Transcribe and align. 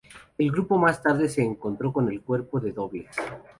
El 0.39 0.51
grupo 0.51 0.79
más 0.79 1.03
tarde 1.03 1.29
se 1.29 1.43
encontró 1.43 1.93
con 1.93 2.09
el 2.11 2.21
Cuerpo 2.21 2.59
de 2.59 2.71
dobles. 2.71 3.15